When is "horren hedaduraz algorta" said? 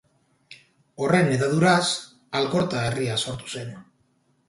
1.03-2.83